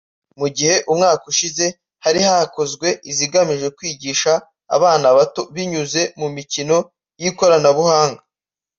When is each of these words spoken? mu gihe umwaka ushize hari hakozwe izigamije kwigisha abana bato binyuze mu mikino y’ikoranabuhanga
mu 0.39 0.47
gihe 0.55 0.75
umwaka 0.91 1.23
ushize 1.31 1.65
hari 2.03 2.19
hakozwe 2.27 2.87
izigamije 3.11 3.67
kwigisha 3.77 4.31
abana 4.75 5.07
bato 5.17 5.41
binyuze 5.53 6.01
mu 6.19 6.27
mikino 6.37 6.77
y’ikoranabuhanga 7.21 8.21